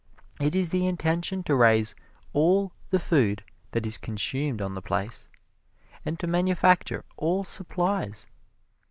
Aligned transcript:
It 0.39 0.55
is 0.55 0.71
the 0.71 0.87
intention 0.87 1.43
to 1.43 1.53
raise 1.55 1.93
all 2.33 2.71
the 2.89 2.97
food 2.97 3.43
that 3.69 3.85
is 3.85 3.99
consumed 3.99 4.59
on 4.59 4.73
the 4.73 4.81
place, 4.81 5.29
and 6.03 6.19
to 6.19 6.25
manufacture 6.25 7.05
all 7.17 7.43
supplies. 7.43 8.25